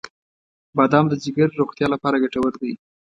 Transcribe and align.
•بادام 0.75 1.05
د 1.09 1.13
جګر 1.23 1.49
روغتیا 1.59 1.87
لپاره 1.93 2.21
ګټور 2.23 2.53
دی. 2.61 2.71